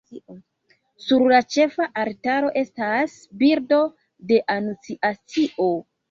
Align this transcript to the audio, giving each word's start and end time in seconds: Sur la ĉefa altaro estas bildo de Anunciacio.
Sur 1.07 1.25
la 1.31 1.41
ĉefa 1.55 1.85
altaro 2.03 2.49
estas 2.61 3.17
bildo 3.41 3.77
de 4.31 4.39
Anunciacio. 4.55 5.69